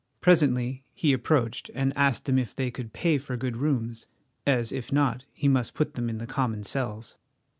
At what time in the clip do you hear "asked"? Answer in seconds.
1.95-2.25